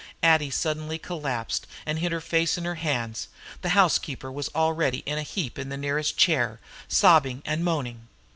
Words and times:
Addie 0.23 0.49
suddenly 0.49 0.97
collapsed, 0.97 1.67
and 1.85 1.99
hid 1.99 2.11
her 2.11 2.19
face 2.21 2.57
in 2.57 2.65
her 2.65 2.73
hands. 2.73 3.27
The 3.61 3.69
housekeeper 3.77 4.31
was 4.31 4.49
already 4.55 5.03
in 5.05 5.19
a 5.19 5.21
heap 5.21 5.59
in 5.59 5.69
the 5.69 5.77
nearest 5.77 6.17
chair, 6.17 6.59
sobbing 6.87 7.43
and 7.45 7.63
moaning. 7.63 8.07